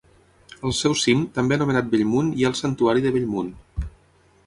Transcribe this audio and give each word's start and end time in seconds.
Al 0.69 0.73
seu 0.77 0.95
cim, 1.01 1.21
també 1.35 1.59
anomenat 1.59 1.93
Bellmunt 1.93 2.35
hi 2.39 2.47
ha 2.49 2.53
el 2.53 2.59
santuari 2.65 3.07
de 3.07 3.17
Bellmunt. 3.19 3.57